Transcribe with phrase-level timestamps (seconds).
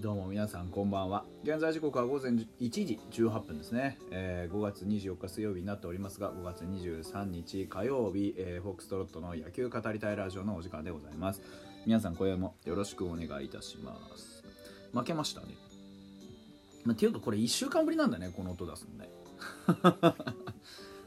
[0.00, 1.24] どうも皆さんこんばんは。
[1.42, 11.42] 現在時刻は午前1時18分ですね、えー、5月24日水曜日になっておりますが5月23日火曜日、えー、フォックストロットの野球語りたいラジオのお時間でございます。
[11.84, 14.44] 皆さん今夜もよろしくお願いいたします。
[14.92, 15.48] 負けましたね。
[16.84, 19.10] まあ、っていうかこれ1週間ぶりなんだねこの音出すのね。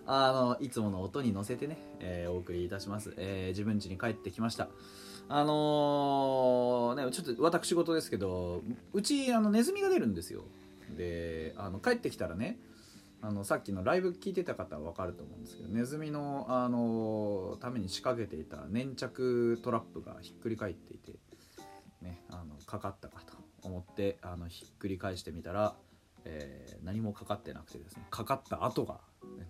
[0.05, 4.67] あのいつもの音に乗せてね、えー、お送りいたします、えー、自分家に帰ってきました。
[5.29, 10.43] あのー、ね、ちょっと私事ですけどうちあのネズミが出るんですよ。
[10.97, 12.59] であの帰ってきたらね
[13.21, 21.13] あのさっきのライブ聞いてた方は分かると思うんですけどネズミの、あのために仕掛けていた粘着トラップがひっくり返っていて、
[22.01, 25.75] ね、あのかかったかと思ってあのひっくり返してみたら、
[26.25, 28.99] えー、何もかかってなくてですねかかった跡が、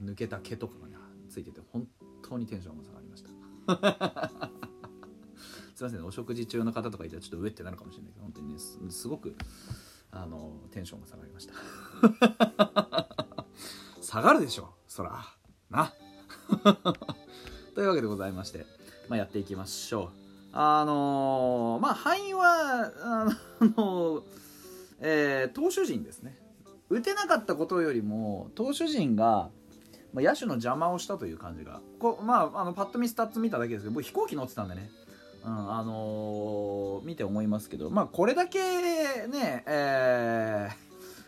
[0.04, 0.96] 抜けた毛とかが、ね、
[1.30, 1.88] ついてて本
[2.28, 3.30] 当にテンションが下がりました。
[5.76, 9.36] すいません、ねお食事中の方とかいたらちょっと上ってなるかもしれないけど本当にねすごく
[10.12, 11.54] あのテンションが下がりました。
[14.02, 15.24] 下がるでしょそら。
[15.70, 15.94] な。
[17.74, 18.66] というわけでございまして、
[19.08, 20.10] まあ、やっていきましょう。
[20.54, 24.24] あのー、まあ敗因はあの
[25.00, 26.38] えー、投手陣ですね。
[26.92, 29.50] 打てなかったことよりも投手陣が
[30.14, 34.90] まあ、野手の邪魔をしたという感じがこうまあ、あのパッと見スタッツ見ただけですけど僕飛行機乗ってたんでね
[35.44, 40.70] うん、あのー、見て思いますけど、まあ、これだけね、え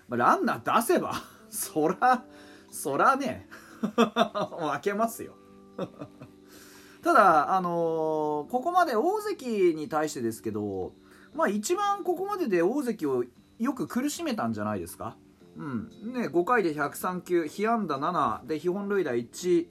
[0.10, 1.14] ー、ランナー出せば、
[1.50, 2.24] そら、
[2.70, 3.48] そらね、
[3.82, 5.34] 負けますよ。
[7.04, 10.94] ただ、あのー、ここまで大関に対してですけど、
[11.34, 13.24] まあ、一番ここまでで大関を
[13.58, 15.18] よく苦しめたんじゃないですか。
[15.56, 16.14] うん。
[16.14, 19.68] ね、5回で103球、被安打7で、被本塁打1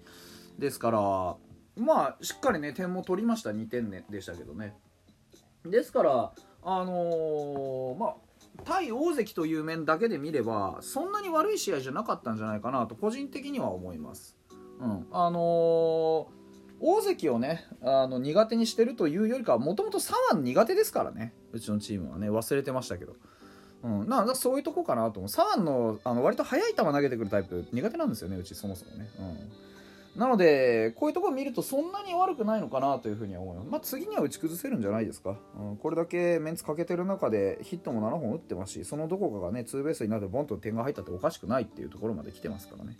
[0.59, 1.37] ですから、
[1.77, 3.51] まあしっかりね点も取りました。
[3.51, 4.77] 2点、ね、でしたけどね。
[5.65, 6.33] ですから
[6.65, 8.15] あのー、まあ
[8.65, 14.37] 対大関という面だけで見ればそんなに悪い試合じゃなかったんじゃないかなと個人的には思います。
[14.81, 16.27] うん、あのー、
[16.81, 21.33] 大関をねあの苦手にしてるというよりかはもともと左腕苦手ですからね。
[21.53, 23.17] うちのチームはね忘れてましたけど。
[23.83, 29.09] うん、ななそういうとこかなと思う左腕のあの割と速い球投げてくるタイプ苦手なんですよねうちそもそもね。
[29.19, 29.73] うん
[30.17, 33.69] なので、こういうところ見るとそんなに悪くないのかなというふうには思います。
[33.71, 35.37] まあ、次には打ち崩せるんじゃないですか。
[35.59, 42.99] うん、これだけメンツかけてる中でヒットも7本打ってますし、そのどこかがね、ツーベースになってボンと点が入ったっておかしくないっていうところまで来てますからね。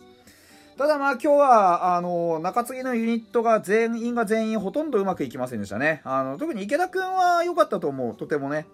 [0.79, 6.01] ただまあ今日は、あの、中継ぎのユニットが全員が全員ほとんどうまくいきませんでしたね。
[6.05, 8.67] あの、特に池田君は良かったと思う、とてもね。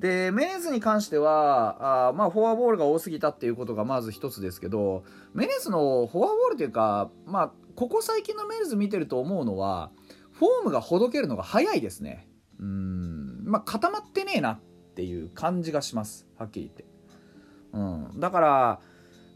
[0.00, 5.04] で、メネズに関しては、あまあ、フォアボールが多すぎたっていうことがまず一つですけど、
[5.34, 9.92] メネズのフォアボールというか、まあ、ここ最近のメネズ見てると思うのは
[10.32, 12.26] フォームがほどけるのが早いですね。
[12.58, 13.44] うん。
[13.44, 14.60] まあ固まってねえなっ
[14.96, 16.26] ていう感じがします。
[16.36, 16.84] はっきり言って。
[17.72, 18.18] うん。
[18.20, 18.80] だから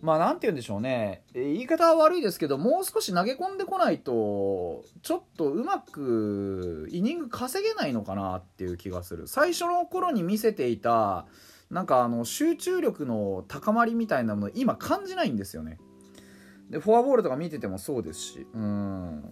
[0.02, 1.22] まあ何て言うんでしょうね。
[1.32, 9.28] 言い方は悪いですけどもう少し投げ込んでこないとちょっとうまくイニング稼げないのかなっていう気がする。
[9.28, 11.26] 最初の頃に見せていた
[11.70, 15.78] なんかあの集中力の高まりみたいなもの今感じないんですよね。
[16.68, 18.46] でフォアボールとか見ててもそうですし。
[18.52, 19.22] うん。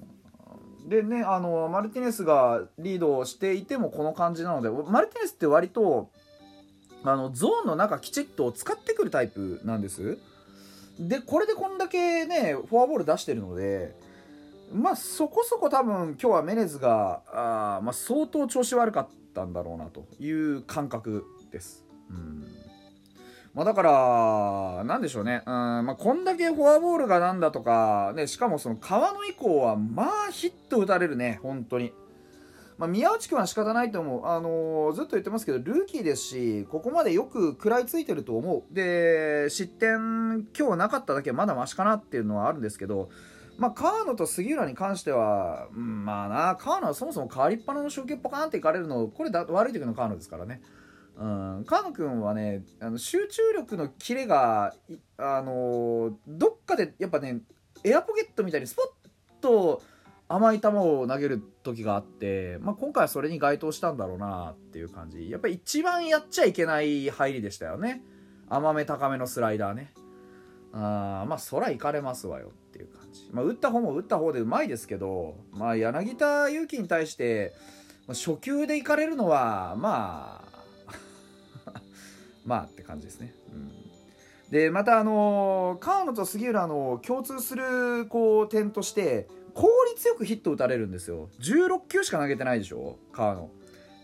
[0.86, 6.10] でねあのマルティネスがリードしていてもこの感じなのでマルティネスって割と
[7.02, 10.18] あのゾーンの中きちっと使ってくるタイプなんです。
[11.00, 13.96] でこれでこんだけねフォアボール出してるので
[14.72, 21.84] まあそこそこ多分今日はメネズがあ、まあ、相当調子悪かったんだろうなという感覚です。
[22.10, 22.44] うん
[23.52, 25.42] まあ、だから、なんでしょうね。
[25.44, 31.92] うん、まあ、こんだけフォアボールがなんだとか、ね、しかもその川野以降は、まあ、ヒット打たれるね、本当に。
[32.80, 34.26] まあ、宮内君は仕方ないと思う。
[34.26, 38.74] あのー、ずっと言ってますけど、ルーキーですし、ここまでよく食らいついてると思う。
[38.74, 43.10] で、失点、今日なかっただけはまだマシかなっていうのはあるんですけど、
[43.58, 50.62] まあ、川野と杉浦に関しては、まあな、川野はそもそも変わりっぱなの集計ポカーンっていかれるの、これだ悪い時の川野ですからね。
[51.18, 54.74] うん、河野君はねあの集中力のキレが、
[55.18, 57.40] あのどっかでやっぱね
[57.84, 59.82] エアポケットみたいにスポッと
[60.32, 65.28] 甘い球を投げる時があって、まあ、今回はそれに該当したんだろうなっていう感じ。
[65.28, 68.00] やっぱり一番やっちゃいけない入りでしたよね。
[68.48, 69.92] 甘め高めのスライダーね。
[70.72, 77.52] あーまあそら行かれますわよっていう感じ、まあ、打った方も打った方でうまいですけど、まあ、柳田悠岐に対して
[78.06, 80.44] 初球で行かれるのはま
[81.66, 81.72] あ
[82.46, 83.34] まあって感じですね。
[83.52, 83.72] うん、
[84.52, 89.26] でまたあの川野と杉浦の共通するこう点として
[89.60, 91.28] 効率よくヒット打たれるんですよ。
[91.40, 92.96] 16球しか投げてないでしょ？
[93.12, 93.50] 川野。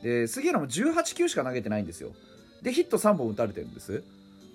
[0.02, 2.12] で杉浦も18球しか投げてないんですよ。
[2.60, 4.02] でヒット3本打たれてるんです。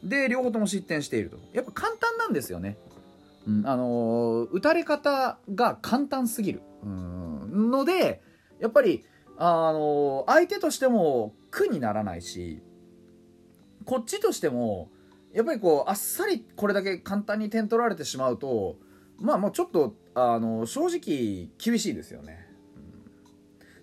[0.03, 1.39] で両方とも失点していると。
[1.53, 2.77] やっぱ簡単なんですよね、
[3.48, 6.62] うん、あのー、打たれ方が簡単すぎる。
[6.83, 8.21] うんので
[8.59, 9.03] やっぱり
[9.38, 12.62] あのー、相手としても苦にならないし
[13.86, 14.92] こっちとしても
[15.33, 18.75] やっぱりこうあっさりこれだけ簡単に点取られてしまうと
[19.19, 22.83] まあもうちょっとあの正直厳しいですよね、うん、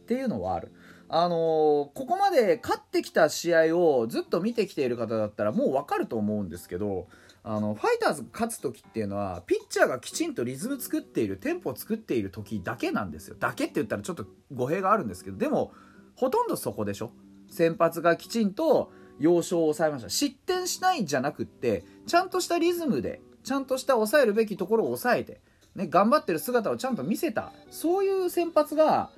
[0.01, 0.73] っていうのはある。
[1.11, 7.09] あの、ここまで勝ってきた試合をずっと見てきている方だったらもう分かると思うんですけど
[7.43, 13.37] あのファイターズが勝つ時っていうのはピッチャーがきちんとリズム作っているテンポを作っている時だけなんですよ。
[13.39, 15.73] だけって言ったらちょっと語弊があるんですけどでも
[16.15, 17.11] ほとんどそこでしょ。
[17.49, 20.11] 先発がきちんと要所を抑えました。
[20.11, 25.41] 失点しないんじゃなくってちゃんとしたリズムでちゃんとした抑えるべきところを抑えて、
[25.79, 29.11] ね、頑張ってる姿をちゃんと見せたそういう先発が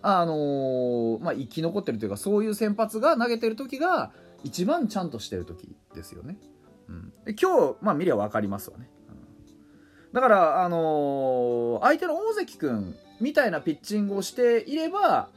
[0.00, 4.12] あのー、まあ、生き残ってるというかそういう先発が投げてる時が
[4.44, 6.38] 一番ちゃんとしてる時ですよね。
[6.88, 8.88] うん、今日、まあ、見りゃ分かりますわね。
[9.08, 15.28] うん、だから、あのー、相手の大関君みたいなピッチングをしていれば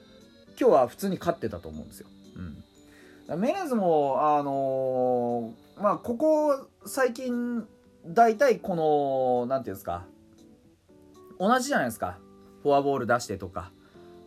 [0.59, 2.07] 今日は普通に勝ってたと思うんですよ。
[3.27, 7.67] うん、メネズも、あのー、まあ、ここ最近
[8.05, 10.05] 大体この何ていうんですか
[11.39, 12.17] 同じじゃないですか。
[12.63, 13.71] フォアボール出してとか。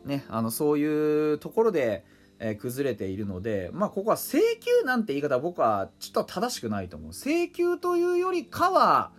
[0.04, 2.04] ね、あのそういうところで、
[2.40, 7.10] えー、崩れているので、まあ、ここは請求なんて言い方は僕はちょっと正しくないと思う。
[7.10, 9.12] 請求というよりかは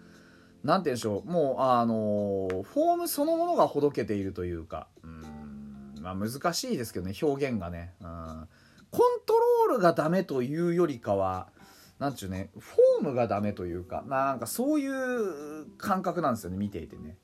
[0.64, 1.30] 何て言うんでしょう。
[1.30, 4.88] もうあのー、フォームそのものがほどけているというか。
[5.04, 5.44] うん
[6.02, 7.94] まあ難しいですけどね表現がね。
[8.02, 8.48] うん。
[8.92, 11.48] コントロールがダメというよりかは
[11.98, 17.18] なんちゅうねフォームがダメというかなんかそういう感覚なんですよね見ていてね。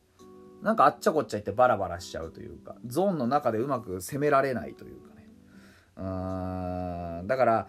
[0.61, 5.27] なんかあっちゃこっちゃ言ってバラバラしちゃうというかゾーンの中でうまく攻められないというかね。
[5.97, 7.67] うんだから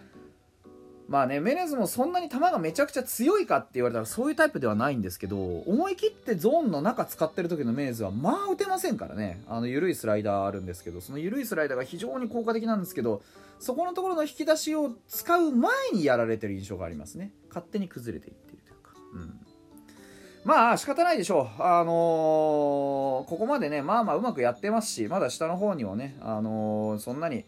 [1.08, 9.42] まあねメネズもそんなに球がめちゃくちゃ強いかって言われたらそういうタイプではないんですけど思い切ってゾーンの中使ってる時のメネズはまあ打てませんからね。
[9.48, 13.22] あの緩いスライダーあるんですけどその緩いスライダーが非常に効果的なんですけど
[13.58, 17.32] そこのところの引き出しを使う前にやられてる印象がありますね。
[17.48, 18.92] 勝手に崩れていってるというか。
[19.14, 19.39] うん。
[20.44, 21.62] まあ仕方ないでしょう。
[21.62, 27.44] あのー、ここまでね、まあまあうまくやってますし、まだ下の方にはね、あのー、そんなに、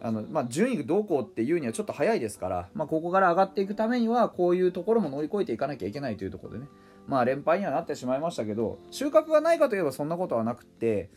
[0.00, 6.66] あのまあ、順位どうこうっていうにはちょっと早いですから、まあ、ここから上がっていくためには、こういうところも乗り越えていかなきゃいけないというところでね、
[7.08, 11.10] まあ、連敗にはなってしまいましたけど、収穫がないかといえばそんなことはなくて、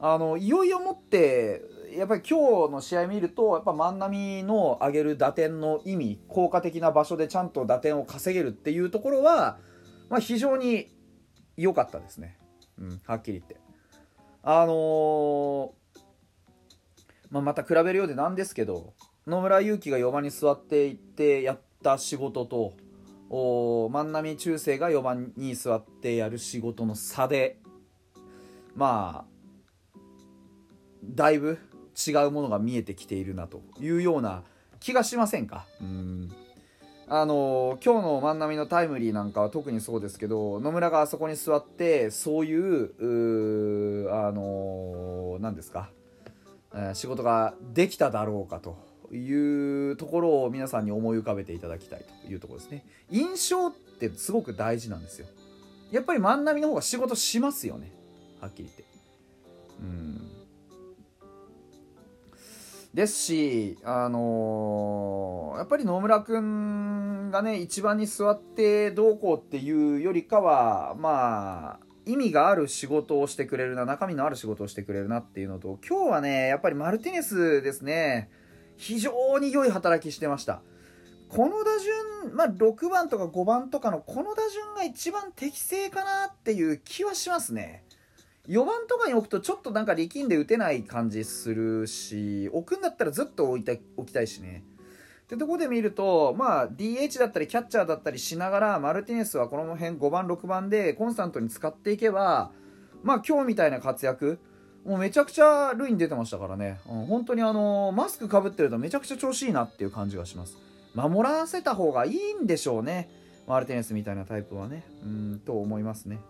[0.00, 1.62] あのいよいよもって、
[1.96, 9.58] やっぱり今日の試合見ると、やっぱ万波の上げる打点の意味、効果的な場所でちゃんと打点を稼げるっていうところは、
[10.08, 10.90] まあ、非常に
[11.56, 12.38] 良かったですね、
[12.78, 13.56] うん、はっきり言って。
[14.42, 15.70] あのー、
[17.30, 18.94] まあ、また比べるようでなんですけど
[19.26, 22.72] 野村勇輝が4番に座っていってやった仕事と
[23.90, 27.58] 万波中正が4番に座ってやる仕事の差で
[28.74, 29.98] まあ
[31.04, 31.58] だいぶ
[32.06, 34.44] 違うものが見えてきているなというような
[34.80, 35.66] 気がしませんか？
[35.82, 36.32] うん。
[37.10, 45.88] あの今日の万波のタイムリーなんかは特にそうですけど野村があそこに座ってそういうあの何ですか、
[46.74, 48.76] え、仕事ができただろうかと
[49.14, 52.84] いうところを皆さんに思い浮かべていただきたいというところですね。
[53.10, 55.26] 印象ってすごく大事なんですよ。
[55.90, 57.90] やっぱり万波の方が仕事しますよね。
[58.40, 58.84] はっきり言って。
[59.80, 60.37] うん。
[62.98, 78.30] ですし、あのー、やっぱり野村君がね、一番に座ってどうこうっていうよりかは、まあ、意味がある仕事をしてくれるな、中身のある仕事をしてくれるなっていうのと、今日はね、やっぱりマルティネスですね、
[78.76, 80.60] 非常に良い働きしてました。
[81.28, 87.84] この打順、まあ、6番とか5番とかのこの打順が一番適正かなっていう気はしますね。
[88.48, 94.64] 4番とかに置くとちょっとなんか力んで打てない感じするし置くんだったらずっと置いた置きたいしね。
[95.24, 102.50] ってとこで見るとまあ DH だったりキャッチャーだったりしながらマルティネスはこの辺5番6番でコンスタントに使っていけば
[103.02, 104.38] まあ今日みたいな活躍
[104.86, 110.56] もうめちゃくちゃ塁に出てましたからね、うん、本当にあのマスクかぶってるとめちゃくちゃ調子いいなっていう感じがします。
[110.94, 113.10] 守らせた方がいいんでしょうね
[113.46, 114.86] マルティネスみたいなタイプはね。
[115.04, 116.20] うんと思いますね。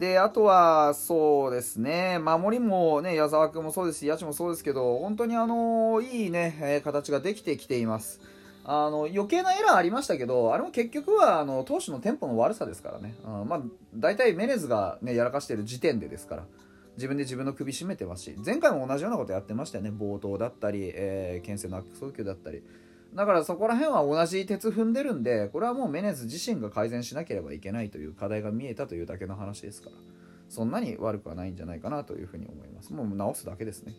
[0.00, 8.18] で、あとは、そうですね、守りもね、矢沢君もそうですし、野手もそうですけど、本当にあの、いいね、え、形ができてきています。
[8.64, 13.14] あの、余計なエラーありましたけど、あれも結局は、あの、投手のテンポの悪さですからね。
[13.26, 13.60] うん、まあ、
[13.94, 16.46] 大体メネズがね、やらかしてる時点でですから。
[16.96, 22.62] 自分で自分の首絞めてますし前回も同じようなことやってましたよね冒頭だったり、えー、牽制の悪送球だったり
[23.14, 29.96] だからそこら辺は同じ鉄踏んでるんでこれはもうメネズ自身が改善しなければいけないという課題が見えたというだけの話ですから。
[30.50, 32.92] そんなに悪くはないんじゃないかなというふうに思います。
[32.92, 33.94] もう直すだけですね。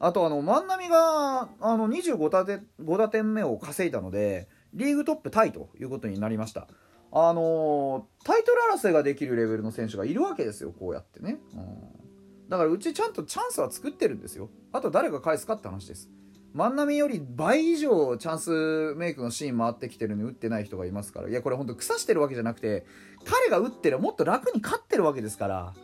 [0.00, 6.66] あとあの万波があの25打点 ,5 打点目を稼いだのでリーグトップタイということになりました。
[7.12, 14.48] あのタイトル争いができるレベルの選手がいるわけですよこうやってね、うん、だからうちちゃんとチャンスは作ってるんですよ。
[14.72, 16.08] あと誰が返すかって話です。
[16.54, 21.28] 万波より倍以上チャンスメイクのシーン回ってきてるのに打ってない人がいますから。
[21.28, 22.84] いやこれ本当腐してるわけじゃなくて
[23.24, 25.74] 彼が打ってるもっと楽に勝ってるわけですから。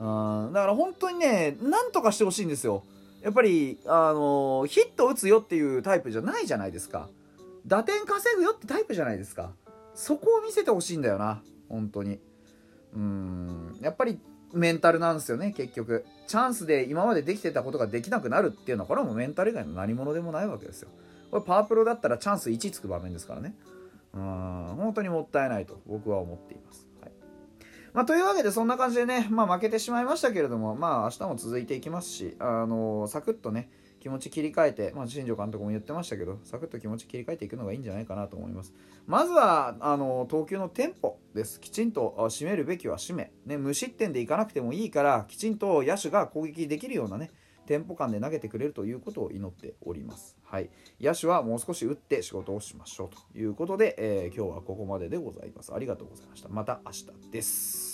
[0.00, 2.82] うんだから本当にねなんとかしてほしいんですよ。
[3.22, 7.08] やっぱりあのヒット打つよっていうタイプじゃないじゃないですか。
[7.66, 9.52] 打点稼ぐよってタイプじゃないですか。
[9.94, 12.18] そこを見せてほしいんだよな本当に。
[12.94, 14.18] うんやっぱり
[14.52, 16.04] メンタルなんですよね結局。
[16.26, 20.88] チャンスで今までできてたことができなくなるっていうのはこれはもうメンタル以外の何者でもないわけですよ。
[21.30, 23.54] これパワープロだったらチャンス1つく場面ですからね。
[24.14, 26.86] うん本当にもったいないと僕は思っています、
[27.94, 33.70] まあ、というわけでそんな感じでね、まあ、負けてしまいましたけれどもまあ明日も続いていきますしあのサクッとね
[34.02, 38.74] 気持ち切り替えて、まあ、新庄監督も言ってましたけど、サクッと気持ち切り替えていくのがいいんじゃないかなと思います。
[39.06, 41.60] まずは、あの、投球のテンポです。
[41.60, 43.30] きちんと締めるべきは締め。
[43.46, 47.30] ね、無失点でいかなくてもいいから、きちんと野手が攻撃できるようなね、
[47.66, 50.36] テンポ感で投げてくれるということを祈っております。
[50.42, 50.68] はい。
[51.00, 55.72] 野手はもう少し打って仕事をしましょうということで、えー、今日はここまででございます。
[55.72, 56.48] ありがとうございました。
[56.48, 57.91] また明日です。